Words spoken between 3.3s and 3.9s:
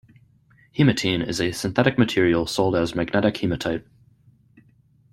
hematite".